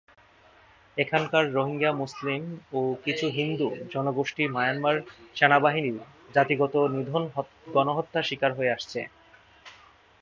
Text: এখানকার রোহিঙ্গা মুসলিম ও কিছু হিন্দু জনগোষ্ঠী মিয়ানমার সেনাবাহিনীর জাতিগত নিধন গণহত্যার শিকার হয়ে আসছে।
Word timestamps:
এখানকার 0.97 1.43
রোহিঙ্গা 1.53 1.91
মুসলিম 1.93 2.41
ও 2.73 2.79
কিছু 3.05 3.25
হিন্দু 3.37 3.67
জনগোষ্ঠী 3.93 4.43
মিয়ানমার 4.47 4.95
সেনাবাহিনীর 5.35 5.97
জাতিগত 6.35 6.73
নিধন 6.95 7.23
গণহত্যার 7.73 8.27
শিকার 8.29 8.51
হয়ে 8.57 8.73
আসছে। 8.77 8.99